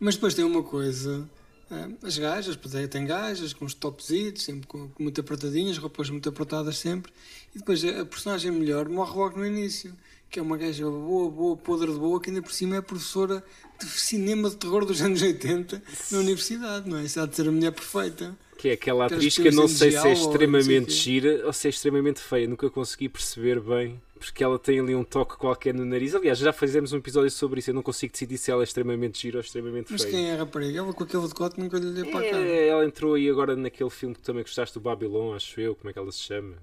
Mas 0.00 0.14
depois 0.16 0.34
tem 0.34 0.44
uma 0.44 0.62
coisa. 0.62 1.28
ah, 1.70 1.88
As 2.02 2.18
gajas, 2.18 2.58
é, 2.74 2.86
tem 2.88 3.06
gajas 3.06 3.52
com 3.52 3.64
os 3.64 3.74
topsitos, 3.74 4.42
sempre 4.42 4.66
com, 4.66 4.88
com 4.88 5.02
muito 5.02 5.20
apertadinhas, 5.20 5.78
roupas 5.78 6.10
muito 6.10 6.28
apertadas 6.28 6.76
sempre. 6.78 7.12
E 7.54 7.58
depois 7.58 7.84
a 7.84 8.00
a 8.00 8.04
personagem 8.06 8.50
melhor 8.50 8.88
morre 8.88 9.16
logo 9.16 9.38
no 9.38 9.46
início, 9.46 9.94
que 10.28 10.38
é 10.38 10.42
uma 10.42 10.56
gaja 10.56 10.84
boa, 10.84 11.30
boa, 11.30 11.56
podre 11.56 11.92
de 11.92 11.98
boa, 11.98 12.20
que 12.20 12.30
ainda 12.30 12.42
por 12.42 12.52
cima 12.52 12.76
é 12.76 12.80
professora 12.80 13.44
de 13.78 13.86
cinema 13.86 14.50
de 14.50 14.56
terror 14.56 14.84
dos 14.84 15.00
anos 15.02 15.22
80 15.22 15.82
na 16.10 16.18
universidade, 16.18 16.88
não 16.88 16.98
é? 16.98 17.04
Isso 17.04 17.20
há 17.20 17.26
de 17.26 17.36
ser 17.36 17.46
a 17.48 17.52
mulher 17.52 17.72
perfeita. 17.72 18.36
Que 18.60 18.68
é 18.68 18.72
aquela 18.72 19.06
atriz 19.06 19.36
que 19.38 19.48
eu 19.48 19.52
não 19.52 19.66
sei 19.66 19.90
se 19.92 20.06
é 20.06 20.12
extremamente 20.12 20.92
gira 20.92 21.46
ou 21.46 21.52
se 21.52 21.66
é 21.66 21.70
extremamente 21.70 22.20
feia. 22.20 22.46
Nunca 22.46 22.68
consegui 22.68 23.08
perceber 23.08 23.58
bem. 23.60 24.00
Porque 24.18 24.44
ela 24.44 24.58
tem 24.58 24.78
ali 24.78 24.94
um 24.94 25.02
toque 25.02 25.34
qualquer 25.38 25.72
no 25.72 25.82
nariz. 25.82 26.14
Aliás, 26.14 26.38
já 26.38 26.52
fizemos 26.52 26.92
um 26.92 26.98
episódio 26.98 27.30
sobre 27.30 27.60
isso. 27.60 27.70
Eu 27.70 27.74
não 27.74 27.82
consigo 27.82 28.12
decidir 28.12 28.36
se 28.36 28.50
ela 28.50 28.62
é 28.62 28.64
extremamente 28.64 29.18
gira 29.22 29.38
ou 29.38 29.40
extremamente 29.40 29.90
Mas 29.90 30.02
feia. 30.02 30.12
quem 30.14 30.30
é 30.30 30.34
a 30.34 30.36
rapariga? 30.36 30.78
Ela 30.80 30.92
com 30.92 31.04
aquele 31.04 31.26
decote 31.26 31.58
nunca 31.58 31.78
lhe 31.78 31.90
deu 31.92 32.04
para 32.10 32.20
a 32.26 32.30
cara. 32.30 32.42
É, 32.46 32.68
ela 32.68 32.84
entrou 32.84 33.14
aí 33.14 33.30
agora 33.30 33.56
naquele 33.56 33.88
filme 33.88 34.14
que 34.14 34.20
também 34.20 34.42
gostaste 34.42 34.74
do 34.74 34.80
Babylon, 34.82 35.34
acho 35.34 35.58
eu. 35.58 35.74
Como 35.74 35.88
é 35.88 35.92
que 35.94 35.98
ela 35.98 36.12
se 36.12 36.18
chama? 36.18 36.56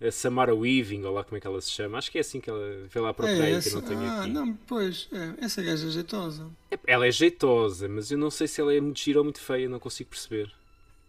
A 0.00 0.10
Samara 0.10 0.54
Weaving, 0.54 1.04
ou 1.04 1.12
lá 1.12 1.22
como 1.22 1.36
é 1.36 1.40
que 1.40 1.46
ela 1.46 1.60
se 1.60 1.70
chama. 1.70 1.98
Acho 1.98 2.10
que 2.10 2.16
é 2.16 2.22
assim 2.22 2.40
que 2.40 2.48
ela 2.48 2.86
vê 2.88 3.00
lá 3.00 3.12
para 3.12 3.28
É 3.28 3.32
aí, 3.34 3.38
que 3.40 3.52
eu 3.52 3.58
essa? 3.58 3.74
não 3.74 3.82
tenho 3.82 4.00
Ah, 4.00 4.20
aqui. 4.22 4.30
não, 4.32 4.54
pois, 4.66 5.08
é, 5.12 5.44
essa 5.44 5.62
gaja 5.62 5.86
é 5.86 5.90
jeitosa. 5.90 6.46
Ela 6.86 7.06
é 7.06 7.10
jeitosa, 7.12 7.86
mas 7.86 8.10
eu 8.10 8.16
não 8.16 8.30
sei 8.30 8.48
se 8.48 8.60
ela 8.62 8.74
é 8.74 8.80
muito 8.80 8.98
gira 8.98 9.18
ou 9.18 9.24
muito 9.24 9.40
feia, 9.42 9.68
não 9.68 9.78
consigo 9.78 10.08
perceber. 10.08 10.50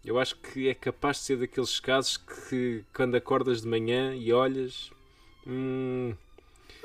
Eu 0.06 0.20
acho 0.20 0.36
que 0.36 0.68
é 0.68 0.74
capaz 0.74 1.18
de 1.18 1.24
ser 1.24 1.38
daqueles 1.38 1.80
casos 1.80 2.18
que 2.18 2.84
quando 2.94 3.16
acordas 3.16 3.62
de 3.62 3.68
manhã 3.68 4.14
e 4.16 4.34
olhas. 4.34 4.92
Hum, 5.48 6.14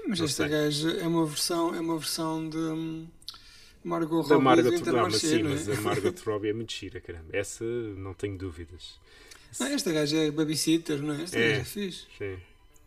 Mas 0.06 0.20
esta 0.20 0.46
gaja 0.46 0.90
é 0.92 1.06
uma 1.06 1.26
versão, 1.26 1.74
é 1.74 1.80
uma 1.80 1.98
versão 1.98 2.48
de 2.48 2.56
hum, 2.56 3.06
Margot 3.82 4.22
da 4.22 4.34
Robbie 4.36 4.44
Margot 4.44 4.70
do 4.84 4.96
Robbie, 4.96 5.18
sim, 5.18 5.40
é? 5.40 5.42
mas 5.42 5.68
a 5.68 5.80
Margot 5.82 6.14
Robbie 6.24 6.48
é 6.48 6.52
muito 6.52 6.72
gira, 6.72 7.00
caramba. 7.00 7.28
Essa 7.32 7.64
não 7.64 8.14
tenho 8.14 8.38
dúvidas. 8.38 8.98
Não, 9.58 9.66
esta 9.66 9.92
gaja 9.92 10.16
é 10.18 10.30
babysitter, 10.30 11.00
não 11.02 11.14
é? 11.14 11.22
Esta 11.22 11.38
É. 11.38 11.48
gaja 11.48 11.60
é 11.60 11.64
fixe. 11.64 12.06
Sim, 12.18 12.36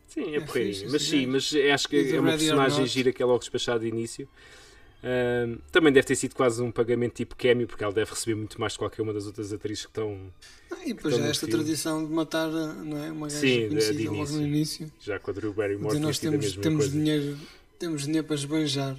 sim 0.07 0.33
é, 0.33 0.38
É 0.38 0.42
porreirinha. 0.42 0.88
Mas 0.89 1.01
sim, 1.04 1.25
mas 1.25 1.54
acho 1.74 1.89
que 1.89 2.16
é 2.16 2.19
uma 2.19 2.31
personagem 2.31 2.86
gira 2.86 3.12
que 3.12 3.22
é 3.22 3.25
logo 3.25 3.39
despachada 3.39 3.80
de 3.80 3.88
início. 3.88 4.28
Também 5.71 5.92
deve 5.92 6.06
ter 6.07 6.15
sido 6.15 6.36
quase 6.36 6.62
um 6.62 6.71
pagamento 6.71 7.13
tipo 7.13 7.36
cameo, 7.36 7.68
porque 7.68 7.83
ela 7.83 7.94
deve 7.94 8.12
receber 8.12 8.36
muito 8.36 8.59
mais 8.59 8.74
de 8.74 8.80
qualquer 8.80 9.01
uma 9.01 9.13
das 9.13 9.25
outras 9.25 9.51
atrizes 9.51 9.86
que 9.86 9.89
estão 9.92 10.19
Ah, 10.71 10.77
e 10.86 10.94
depois 10.94 11.15
há 11.15 11.18
no 11.18 11.25
esta 11.25 11.45
filme. 11.48 11.63
tradição 11.63 12.06
de 12.06 12.13
matar 12.13 12.48
não 12.50 13.03
é? 13.03 13.12
uma 13.12 13.27
gaja 13.27 13.39
Sim, 13.39 13.62
de- 13.62 13.68
conhecida 13.69 13.94
de 13.98 14.07
logo 14.09 14.31
no 14.31 14.42
início. 14.45 14.92
já 15.00 15.19
com 15.19 15.31
a 15.31 15.33
Drew 15.33 15.53
Barrymore. 15.53 15.98
Nós 16.00 16.19
temos, 16.19 16.56
temos, 16.57 16.86
coisa. 16.86 16.92
dinheiro, 16.98 17.38
temos 17.80 18.03
dinheiro 18.06 18.25
para 18.27 18.36
esbanjar. 18.36 18.95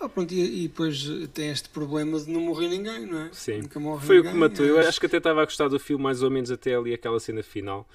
Ah, 0.00 0.08
pronto, 0.08 0.32
e, 0.32 0.64
e 0.64 0.68
depois 0.68 1.04
tem 1.34 1.50
este 1.50 1.68
problema 1.70 2.20
de 2.20 2.30
não 2.30 2.40
morrer 2.40 2.68
ninguém, 2.68 3.04
não 3.06 3.20
é? 3.22 3.30
Sim. 3.32 3.62
Nunca 3.62 3.80
morre 3.80 4.06
Foi 4.06 4.18
o 4.18 4.22
que 4.22 4.28
ninguém, 4.28 4.40
matou. 4.48 4.64
Eu 4.64 4.78
acho- 4.78 4.88
acho 4.90 5.00
que 5.00 5.06
até 5.06 5.16
estava 5.18 5.42
a 5.42 5.44
gostar 5.44 5.66
do 5.68 5.78
filme 5.80 6.02
mais 6.04 6.22
ou 6.22 6.30
menos 6.30 6.50
até 6.52 6.74
ali 6.74 6.94
aquela 6.94 7.18
cena 7.18 7.42
final 7.42 7.88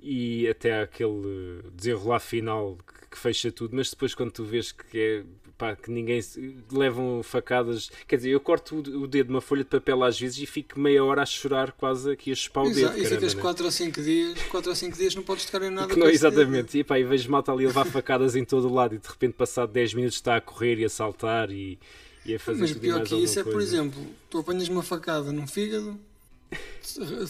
e 0.00 0.46
até 0.48 0.82
aquele 0.82 1.62
desenrolar 1.74 2.20
final 2.20 2.76
que, 2.86 3.08
que 3.10 3.18
fecha 3.18 3.50
tudo, 3.50 3.74
mas 3.76 3.90
depois 3.90 4.14
quando 4.14 4.30
tu 4.32 4.44
vês 4.44 4.72
que 4.72 4.98
é 4.98 5.24
pá, 5.56 5.76
que 5.76 5.90
ninguém 5.90 6.20
se- 6.20 6.56
levam 6.72 7.22
facadas, 7.22 7.88
quer 8.08 8.16
dizer, 8.16 8.30
eu 8.30 8.40
corto 8.40 8.74
o, 8.74 9.02
o 9.02 9.06
dedo 9.06 9.28
de 9.28 9.32
uma 9.32 9.40
folha 9.40 9.62
de 9.62 9.70
papel 9.70 10.02
às 10.02 10.18
vezes 10.18 10.38
e 10.38 10.46
fico 10.46 10.78
meia 10.80 11.02
hora 11.04 11.22
a 11.22 11.26
chorar 11.26 11.70
quase 11.72 12.10
aqui 12.10 12.32
a 12.32 12.34
chupar 12.34 12.64
o 12.64 12.68
dedo. 12.68 12.78
Exato, 12.80 12.98
e 12.98 13.02
caramba, 13.02 13.16
ficas 13.20 13.34
né? 13.34 13.40
4 13.40 13.64
ou 13.64 13.70
5 13.70 14.02
dias, 14.02 14.42
4 14.50 14.70
ou 14.70 14.76
5 14.76 14.96
dias 14.98 15.14
não 15.14 15.22
podes 15.22 15.44
tocar 15.46 15.62
em 15.64 15.70
nada 15.70 15.86
não, 15.88 15.94
dedo. 15.94 16.08
exatamente, 16.10 16.78
e, 16.78 16.82
pá, 16.84 16.98
e 16.98 17.04
vejo 17.04 17.30
malta 17.30 17.52
ali 17.52 17.64
a 17.64 17.68
levar 17.68 17.84
facadas 17.86 18.34
em 18.36 18.44
todo 18.44 18.68
o 18.68 18.74
lado 18.74 18.94
e 18.96 18.98
de 18.98 19.08
repente 19.08 19.34
passado 19.34 19.72
10 19.72 19.94
minutos 19.94 20.16
está 20.16 20.36
a 20.36 20.40
correr 20.40 20.78
e 20.80 20.84
a 20.84 20.88
saltar 20.88 21.50
e, 21.52 21.78
e 22.26 22.34
a 22.34 22.38
fazer 22.40 22.60
Mas 22.60 22.72
pior 22.72 22.96
mais 22.96 23.08
que 23.08 23.14
isso 23.14 23.38
é, 23.38 23.44
por 23.44 23.52
coisa. 23.52 23.76
exemplo, 23.76 24.04
tu 24.28 24.38
apanhas 24.38 24.68
uma 24.68 24.82
facada 24.82 25.30
num 25.32 25.46
fígado, 25.46 25.96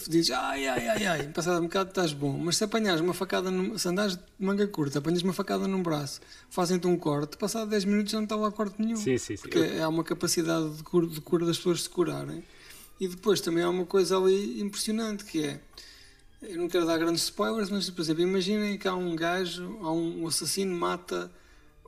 dizes 0.09 0.31
ai, 0.31 0.67
ai, 0.67 0.87
ai, 0.87 1.05
ai, 1.05 1.27
passado 1.29 1.59
um 1.59 1.63
bocado 1.63 1.89
estás 1.89 2.13
bom. 2.13 2.37
Mas 2.37 2.57
se 2.57 2.63
apanhares 2.63 3.01
uma 3.01 3.13
facada, 3.13 3.49
num, 3.49 3.77
se 3.77 3.87
andares 3.87 4.15
de 4.15 4.23
manga 4.39 4.67
curta, 4.67 4.99
apanhas 4.99 5.21
uma 5.21 5.33
facada 5.33 5.67
num 5.67 5.81
braço, 5.81 6.21
fazem-te 6.49 6.85
um 6.87 6.97
corte, 6.97 7.37
passado 7.37 7.69
10 7.69 7.85
minutos 7.85 8.11
já 8.11 8.17
não 8.17 8.25
está 8.25 8.35
lá 8.35 8.51
corte 8.51 8.81
nenhum. 8.81 8.97
Sim, 8.97 9.17
sim, 9.17 9.35
sim. 9.35 9.41
Porque 9.41 9.59
há 9.81 9.87
uma 9.87 10.03
capacidade 10.03 10.69
de 10.75 10.83
cura, 10.83 11.07
de 11.07 11.21
cura 11.21 11.45
das 11.45 11.57
pessoas 11.57 11.83
se 11.83 11.89
curarem. 11.89 12.43
E 12.99 13.07
depois 13.07 13.41
também 13.41 13.63
há 13.63 13.69
uma 13.69 13.85
coisa 13.85 14.17
ali 14.17 14.61
impressionante 14.61 15.25
que 15.25 15.43
é. 15.43 15.59
Eu 16.41 16.57
não 16.57 16.67
quero 16.67 16.85
dar 16.85 16.97
grandes 16.97 17.23
spoilers, 17.23 17.69
mas 17.69 17.89
por 17.89 18.01
exemplo, 18.01 18.21
imaginem 18.21 18.77
que 18.77 18.87
há 18.87 18.95
um 18.95 19.15
gajo, 19.15 19.79
há 19.81 19.91
um, 19.91 20.23
um 20.23 20.27
assassino 20.27 20.75
mata 20.75 21.31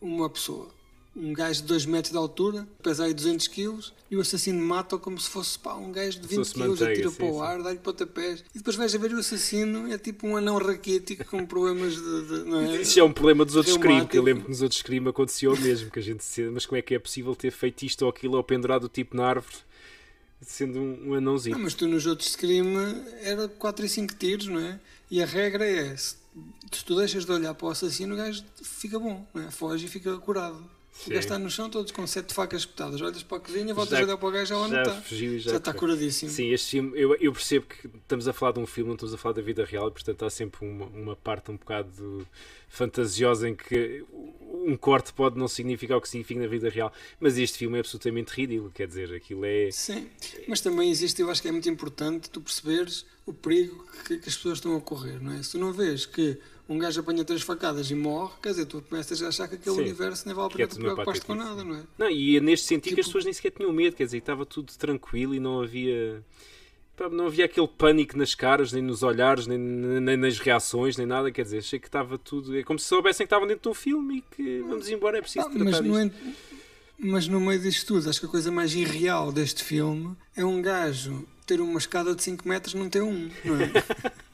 uma 0.01 0.29
pessoa. 0.29 0.76
Um 1.19 1.33
gajo 1.33 1.61
de 1.61 1.67
2 1.67 1.85
metros 1.87 2.11
de 2.11 2.17
altura, 2.17 2.67
pesa 2.83 3.05
aí 3.05 3.13
200 3.13 3.47
quilos, 3.47 3.91
e 4.09 4.15
o 4.15 4.21
assassino 4.21 4.63
mata-o 4.63 4.99
como 4.99 5.19
se 5.19 5.27
fosse 5.27 5.57
pá, 5.57 5.73
um 5.73 5.91
gajo 5.91 6.19
de 6.19 6.27
20 6.27 6.37
fosse 6.37 6.53
quilos, 6.53 6.79
atira 6.79 7.09
sim, 7.09 7.15
para 7.15 7.25
o 7.25 7.41
ar, 7.41 7.63
dá-lhe 7.63 7.79
pontapés. 7.79 8.43
E 8.53 8.59
depois 8.59 8.75
vais 8.75 8.93
a 8.93 8.97
ver 8.99 9.11
o 9.13 9.17
assassino, 9.17 9.91
é 9.91 9.97
tipo 9.97 10.27
um 10.27 10.37
anão 10.37 10.59
raquítico 10.59 11.25
com 11.25 11.43
problemas 11.43 11.95
de. 11.95 12.21
de- 12.27 12.49
não 12.49 12.59
é? 12.61 12.81
Isso 12.81 12.99
é 12.99 13.03
um 13.03 13.11
problema 13.11 13.43
dos 13.43 13.55
outros 13.55 13.73
Scream, 13.73 14.05
que 14.05 14.17
eu 14.17 14.21
lembro 14.21 14.43
que 14.43 14.49
nos 14.49 14.61
outros 14.61 14.79
Scream 14.79 15.07
aconteceu 15.07 15.53
o 15.53 15.59
mesmo, 15.59 15.89
que 15.89 15.97
a 15.97 16.03
gente 16.03 16.23
se... 16.23 16.43
mas 16.43 16.67
como 16.67 16.77
é 16.77 16.83
que 16.83 16.93
é 16.93 16.99
possível 16.99 17.35
ter 17.35 17.49
feito 17.51 17.83
isto 17.83 18.03
ou 18.03 18.09
aquilo 18.09 18.37
ou 18.37 18.43
pendurado 18.43 18.87
tipo 18.87 19.17
na 19.17 19.25
árvore, 19.25 19.55
sendo 20.41 20.79
um, 20.79 21.09
um 21.09 21.13
anãozinho? 21.15 21.55
Ah, 21.55 21.59
mas 21.59 21.73
tu 21.73 21.87
nos 21.87 22.05
outros 22.05 22.29
Scream 22.31 22.67
era 23.21 23.47
4 23.47 23.85
e 23.85 23.89
5 23.89 24.13
tiros, 24.15 24.45
não 24.47 24.59
é? 24.59 24.79
E 25.09 25.21
a 25.21 25.25
regra 25.25 25.65
é: 25.65 25.95
se 25.97 26.15
tu 26.85 26.95
deixas 26.95 27.25
de 27.25 27.31
olhar 27.31 27.53
para 27.55 27.67
o 27.67 27.69
assassino, 27.71 28.13
o 28.13 28.17
gajo 28.17 28.43
fica 28.61 28.99
bom, 28.99 29.25
não 29.33 29.41
é? 29.47 29.51
Foge 29.51 29.85
e 29.85 29.89
fica 29.89 30.15
curado. 30.17 30.76
O 30.99 31.03
Sim. 31.05 31.09
gajo 31.11 31.19
está 31.19 31.37
no 31.39 31.49
chão, 31.49 31.69
todos 31.69 31.91
com 31.91 32.05
sete 32.07 32.33
facas 32.33 32.61
espetadas. 32.61 32.99
Olhas 33.01 33.21
para 33.23 33.37
a 33.37 33.39
cozinha, 33.39 33.73
voltas 33.73 33.97
Já- 33.97 34.03
a 34.03 34.07
olhar 34.07 34.17
para 34.17 34.27
o 34.27 34.31
gajo, 34.31 34.45
já 34.49 34.57
lá 34.57 34.67
não 34.67 34.81
está. 34.81 35.01
fugiu 35.01 35.39
já, 35.39 35.51
Já 35.51 35.57
está 35.57 35.73
curadíssimo. 35.73 36.31
Sim, 36.31 36.51
este 36.51 36.71
filme, 36.71 36.91
eu, 36.99 37.15
eu 37.15 37.31
percebo 37.31 37.65
que 37.67 37.87
estamos 37.87 38.27
a 38.27 38.33
falar 38.33 38.53
de 38.53 38.59
um 38.59 38.65
filme, 38.65 38.87
não 38.89 38.95
estamos 38.95 39.13
a 39.13 39.17
falar 39.17 39.33
da 39.33 39.41
vida 39.41 39.63
real, 39.63 39.87
e 39.89 39.91
portanto 39.91 40.25
há 40.25 40.29
sempre 40.29 40.65
uma, 40.67 40.85
uma 40.87 41.15
parte 41.15 41.51
um 41.51 41.55
bocado 41.55 42.27
fantasiosa 42.67 43.47
em 43.47 43.55
que 43.55 44.03
um 44.65 44.75
corte 44.75 45.13
pode 45.13 45.37
não 45.37 45.47
significar 45.47 45.97
o 45.97 46.01
que 46.01 46.09
significa 46.09 46.39
na 46.41 46.47
vida 46.47 46.69
real, 46.69 46.91
mas 47.19 47.37
este 47.37 47.57
filme 47.59 47.77
é 47.77 47.79
absolutamente 47.79 48.31
ridículo, 48.33 48.71
quer 48.71 48.87
dizer, 48.87 49.13
aquilo 49.13 49.45
é. 49.45 49.69
Sim, 49.71 50.07
mas 50.47 50.61
também 50.61 50.89
existe, 50.89 51.21
eu 51.21 51.29
acho 51.29 51.41
que 51.41 51.47
é 51.47 51.51
muito 51.51 51.69
importante 51.69 52.29
tu 52.29 52.41
perceberes 52.41 53.05
o 53.25 53.33
perigo 53.33 53.85
que, 54.05 54.17
que 54.17 54.29
as 54.29 54.35
pessoas 54.35 54.57
estão 54.57 54.75
a 54.75 54.81
correr, 54.81 55.21
não 55.21 55.31
é? 55.33 55.41
Se 55.43 55.51
tu 55.51 55.59
não 55.59 55.71
vês 55.71 56.05
que 56.05 56.37
um 56.69 56.77
gajo 56.77 56.99
apanha 56.99 57.23
três 57.23 57.41
facadas 57.41 57.89
e 57.91 57.95
morre, 57.95 58.33
quer 58.41 58.49
dizer, 58.49 58.65
tu 58.65 58.81
começas 58.81 59.21
a 59.23 59.27
achar 59.29 59.47
que 59.47 59.55
aquele 59.55 59.75
Sim. 59.75 59.81
universo 59.81 60.25
nem 60.25 60.35
vale 60.35 60.49
a 60.49 60.53
é 60.53 60.57
pena 60.57 60.67
tudo 60.67 60.79
uma 60.81 60.93
preocupaste 60.93 61.25
com 61.25 61.35
nada, 61.35 61.63
não 61.63 61.75
é? 61.75 61.83
Não, 61.97 62.09
e 62.09 62.37
é 62.37 62.39
neste 62.41 62.67
sentido 62.67 62.93
que 62.95 62.99
as 63.01 63.05
Tipo- 63.05 63.17
pessoas 63.19 63.25
nem 63.25 63.33
sequer 63.33 63.51
tinham 63.51 63.71
medo, 63.71 63.95
quer 63.95 64.05
dizer, 64.05 64.17
estava 64.17 64.45
tudo 64.45 64.73
tranquilo 64.77 65.33
e 65.33 65.39
não 65.39 65.61
havia. 65.61 66.23
Não 67.11 67.27
havia 67.27 67.45
aquele 67.45 67.67
pânico 67.67 68.17
nas 68.17 68.33
caras, 68.33 68.73
nem 68.73 68.81
nos 68.81 69.03
olhares, 69.03 69.45
nem, 69.45 69.57
nem 69.59 70.17
nas 70.17 70.39
reações, 70.39 70.97
nem 70.97 71.05
nada. 71.05 71.31
Quer 71.31 71.43
dizer, 71.43 71.59
achei 71.59 71.77
que 71.79 71.87
estava 71.87 72.17
tudo. 72.17 72.57
É 72.57 72.63
como 72.63 72.79
se 72.79 72.87
soubessem 72.87 73.23
que 73.23 73.27
estavam 73.27 73.47
dentro 73.47 73.61
de 73.63 73.69
um 73.69 73.73
filme 73.75 74.17
e 74.17 74.21
que 74.35 74.59
vamos 74.67 74.89
embora, 74.89 75.19
é 75.19 75.21
preciso 75.21 75.45
Ah, 75.45 75.49
tratar 75.51 75.83
mas, 75.83 76.11
mas 76.97 77.27
no 77.27 77.39
meio 77.39 77.59
disto 77.61 77.85
tudo, 77.85 78.09
acho 78.09 78.19
que 78.19 78.25
a 78.25 78.29
coisa 78.29 78.51
mais 78.51 78.73
irreal 78.73 79.31
deste 79.31 79.63
filme 79.63 80.17
é 80.35 80.43
um 80.43 80.59
gajo 80.59 81.23
ter 81.45 81.61
uma 81.61 81.77
escada 81.77 82.15
de 82.15 82.23
5 82.23 82.47
metros 82.49 82.73
não 82.73 82.89
ter 82.89 83.03
um, 83.03 83.29
não 83.45 83.55
é? 83.61 83.71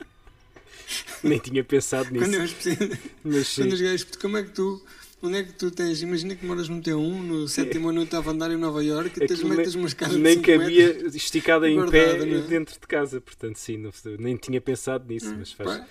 Nem 1.24 1.40
tinha 1.40 1.64
pensado 1.64 2.12
nisso. 2.12 2.26
Quando, 2.26 2.36
eu 2.36 2.98
Mas 3.24 3.48
sim. 3.48 3.62
quando 3.62 3.74
os 3.74 3.82
gajos, 3.82 4.08
como 4.22 4.38
é 4.38 4.44
que 4.44 4.50
tu, 4.52 4.82
onde 5.22 5.38
é 5.38 5.44
que 5.44 5.54
tu 5.54 5.72
tens, 5.72 6.02
imagina 6.02 6.36
que 6.36 6.46
moras 6.46 6.68
no 6.70 6.82
T1, 6.82 7.22
no 7.22 7.48
sétimo 7.48 7.88
ou 7.88 7.94
no 7.94 8.02
oitavo 8.02 8.30
andar 8.30 8.52
em 8.52 8.58
Nova 8.58 8.84
Iorque 8.84 9.20
e 9.20 9.28
tens, 9.28 9.40
Aquilo 9.40 9.56
metes 9.56 9.76
uma 9.76 9.88
escada 9.88 10.14
de 10.14 10.20
nem 10.20 10.36
5 10.36 10.46
cabia 10.46 10.88
metros. 10.94 11.16
esticada 11.16 11.70
em 11.70 11.76
Guardada, 11.76 12.26
pé 12.26 12.36
é? 12.36 12.42
dentro 12.42 12.74
de 12.80 12.88
casa, 12.88 13.22
portanto, 13.22 13.58
sim, 13.58 13.78
não- 13.78 13.92
nem 14.20 14.36
tinha 14.36 14.60
pensado 14.62 15.06
nisso, 15.08 15.34
mas 15.38 15.52
faz. 15.52 15.70
Pá, 15.78 15.88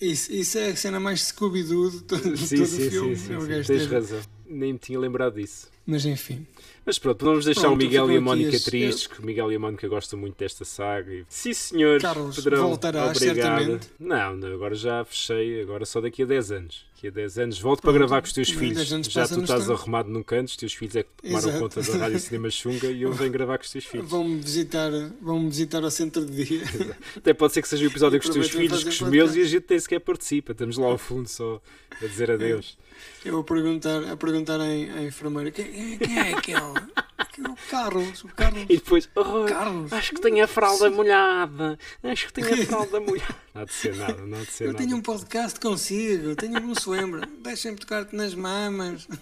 Isso, 0.00 0.32
isso 0.32 0.58
é 0.58 0.70
a 0.70 0.76
cena 0.76 0.98
mais 1.00 1.22
Scooby-Doo 1.22 1.90
de 1.90 2.00
todo, 2.02 2.36
Sim, 2.36 2.56
todo 2.58 2.66
sim, 2.68 2.86
o 2.86 2.90
filme. 2.90 3.16
sim, 3.16 3.26
sim, 3.26 3.34
é 3.34 3.40
sim, 3.40 3.48
gajo 3.48 3.66
tens 3.68 3.86
razão. 3.86 4.20
Nem 4.46 4.72
me 4.74 4.78
tinha 4.78 4.98
lembrado 4.98 5.34
disso. 5.36 5.68
Mas 5.86 6.06
enfim, 6.06 6.46
Mas 6.86 6.98
pronto, 6.98 7.24
vamos 7.24 7.44
deixar 7.44 7.62
Pronto, 7.62 7.74
o 7.74 7.76
Miguel 7.76 8.10
e 8.10 8.16
a 8.16 8.20
Mónica 8.20 8.58
tristes, 8.58 9.06
que 9.06 9.20
o 9.20 9.24
Miguel 9.26 9.52
e 9.52 9.56
a 9.56 9.58
Mónica 9.58 9.86
gostam 9.86 10.18
muito 10.18 10.36
desta 10.38 10.64
saga. 10.64 11.24
Sim, 11.28 11.52
senhor. 11.52 12.00
Carlos, 12.00 12.36
Pedrão, 12.36 12.68
voltarás, 12.68 13.16
obrigado. 13.16 13.36
certamente. 13.58 13.88
Não, 14.00 14.36
não, 14.36 14.52
agora 14.54 14.74
já 14.74 15.04
fechei, 15.04 15.60
agora 15.62 15.84
só 15.84 16.00
daqui 16.00 16.22
a 16.22 16.26
10 16.26 16.52
anos. 16.52 16.86
Daqui 16.94 17.08
a 17.08 17.10
10 17.10 17.38
anos 17.38 17.58
volto 17.58 17.82
para 17.82 17.92
gravar 17.92 18.20
com 18.22 18.26
os 18.26 18.32
teus 18.32 18.48
filhos. 18.50 18.76
10 18.78 18.92
anos 18.94 19.06
Já 19.08 19.26
tu 19.28 19.40
estás 19.42 19.66
tanto. 19.66 19.72
arrumado 19.72 20.08
num 20.10 20.22
canto, 20.22 20.48
os 20.48 20.56
teus 20.56 20.72
filhos 20.72 20.96
é 20.96 21.02
que 21.02 21.10
tomaram 21.22 21.48
Exato. 21.48 21.58
conta 21.62 21.82
da 21.82 21.98
Rádio 21.98 22.18
Cinema 22.20 22.50
Xunga 22.50 22.90
e 22.90 23.02
eu 23.02 23.12
venho 23.12 23.32
gravar 23.32 23.58
com 23.58 23.64
os 23.64 23.70
teus 23.70 23.84
filhos. 23.84 24.08
vão-me 24.08 24.40
visitar, 24.40 24.90
vão 25.20 25.48
visitar 25.50 25.84
ao 25.84 25.90
centro 25.90 26.24
de 26.24 26.44
dia. 26.44 26.62
Até 27.16 27.34
pode 27.34 27.52
ser 27.52 27.60
que 27.60 27.68
seja 27.68 27.84
o 27.84 27.88
episódio 27.88 28.18
com 28.20 28.26
os 28.28 28.34
teus 28.34 28.48
filhos, 28.48 28.82
com 28.82 28.88
os 28.88 29.00
meus, 29.02 29.34
e 29.36 29.42
a 29.42 29.44
gente 29.44 29.66
nem 29.68 29.78
sequer 29.78 30.00
participa. 30.00 30.52
Estamos 30.52 30.78
lá 30.78 30.86
ao 30.86 30.96
fundo 30.98 31.28
só 31.28 31.60
a 32.02 32.06
dizer 32.06 32.30
adeus. 32.30 32.76
Eu 33.24 33.32
vou 33.32 33.44
perguntar, 33.44 34.04
a 34.04 34.16
perguntar 34.16 34.60
à, 34.60 34.64
à 34.64 35.02
enfermeira 35.02 35.50
quem, 35.50 35.64
quem 35.98 36.18
é 36.18 36.32
aquele? 36.34 36.94
Aquele 37.18 37.46
é 37.46 37.50
o 37.50 37.56
Carlos, 37.70 38.24
o 38.24 38.28
Carlos. 38.28 38.62
E 38.68 38.76
depois, 38.76 39.08
oh, 39.14 39.44
Carlos. 39.46 39.92
acho 39.92 40.14
que 40.14 40.20
tenho 40.20 40.44
a 40.44 40.46
fralda 40.46 40.90
molhada. 40.90 41.78
Acho 42.02 42.26
que 42.28 42.32
tenho 42.32 42.54
a 42.54 42.56
fralda 42.66 43.00
molhada. 43.00 43.36
Não 43.54 43.62
há 43.62 43.64
de 43.64 43.72
ser 43.72 43.94
nada, 43.96 44.26
não 44.26 44.38
há 44.38 44.40
de 44.42 44.50
ser 44.52 44.64
Eu 44.64 44.72
nada. 44.72 44.84
tenho 44.84 44.96
um 44.96 45.00
podcast 45.00 45.58
consigo, 45.60 46.34
tenho 46.36 46.60
um 46.62 46.74
se 46.74 46.88
lembra. 46.88 47.28
Deixem-me 47.42 47.78
tocar-te 47.78 48.14
nas 48.14 48.34
mamas. 48.34 49.06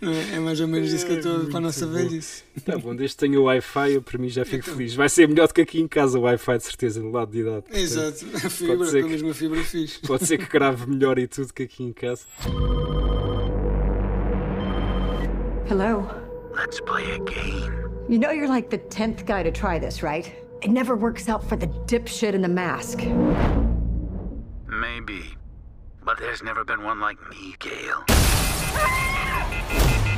Não 0.00 0.12
é? 0.12 0.34
É 0.36 0.38
mais 0.38 0.60
ou 0.60 0.68
menos 0.68 0.92
isso 0.92 1.04
que 1.06 1.12
eu 1.12 1.16
estou 1.18 1.46
para 1.46 1.58
a 1.68 1.72
bom. 1.72 1.86
velhice. 1.92 2.44
Tá 2.64 2.78
bom, 2.78 2.94
desde 2.94 3.16
que 3.16 3.20
tenha 3.26 3.40
o 3.40 3.44
Wi-Fi, 3.44 3.92
eu 3.94 4.02
para 4.02 4.16
mim 4.18 4.28
já 4.28 4.44
fico 4.44 4.58
Então. 4.62 4.74
feliz. 4.76 4.94
Vai 4.94 5.08
ser 5.08 5.26
melhor 5.26 5.48
do 5.48 5.54
que 5.54 5.60
aqui 5.60 5.80
em 5.80 5.88
casa 5.88 6.18
o 6.18 6.22
Wi-Fi, 6.22 6.58
de 6.58 6.64
certeza, 6.64 7.00
no 7.00 7.10
lado 7.10 7.32
de 7.32 7.40
idade. 7.40 7.62
Portanto, 7.62 7.76
Exato, 7.80 8.24
a 8.46 8.50
fibra, 8.50 8.92
menos 8.92 9.22
uma 9.22 9.34
fibra 9.34 9.62
fixe. 9.64 9.98
Pode 10.00 10.24
ser 10.26 10.38
que 10.38 10.46
grave 10.46 10.86
melhor 10.88 11.18
e 11.18 11.26
tudo 11.26 11.52
que 11.52 11.64
aqui 11.64 11.82
em 11.82 11.92
casa. 11.92 12.24
Hello. 15.72 16.06
Let's 16.54 16.82
play 16.82 17.12
a 17.12 17.18
game. 17.20 17.88
You 18.06 18.18
know 18.18 18.30
you're 18.30 18.46
like 18.46 18.68
the 18.68 18.76
10th 18.76 19.24
guy 19.24 19.42
to 19.42 19.50
try 19.50 19.78
this, 19.78 20.02
right? 20.02 20.30
It 20.60 20.68
never 20.68 20.94
works 20.94 21.30
out 21.30 21.48
for 21.48 21.56
the 21.56 21.66
dipshit 21.66 22.34
in 22.34 22.42
the 22.42 22.48
mask. 22.48 22.98
Maybe. 24.68 25.34
But 26.04 26.18
there's 26.18 26.42
never 26.42 26.62
been 26.62 26.84
one 26.84 27.00
like 27.00 27.16
me, 27.30 27.54
Gale. 27.58 28.04